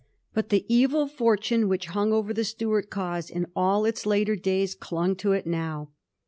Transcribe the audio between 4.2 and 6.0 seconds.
days clung to it now.